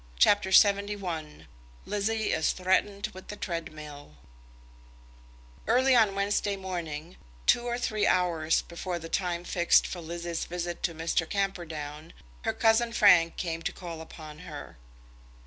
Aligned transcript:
CHAPTER 0.17 0.49
LXXI 0.49 1.45
Lizzie 1.85 2.31
Is 2.31 2.53
Threatened 2.53 3.11
with 3.13 3.27
the 3.27 3.35
Treadmill 3.35 4.15
Early 5.67 5.95
on 5.95 6.07
the 6.07 6.13
Wednesday 6.15 6.55
morning, 6.55 7.17
two 7.45 7.65
or 7.67 7.77
three 7.77 8.07
hours 8.07 8.63
before 8.63 8.97
the 8.97 9.09
time 9.09 9.43
fixed 9.43 9.85
for 9.85 10.01
Lizzie's 10.01 10.45
visit 10.45 10.81
to 10.81 10.95
Mr. 10.95 11.29
Camperdown, 11.29 12.13
her 12.45 12.53
cousin 12.53 12.91
Frank 12.93 13.37
came 13.37 13.61
to 13.61 13.71
call 13.71 14.01
upon 14.01 14.39
her. 14.39 14.79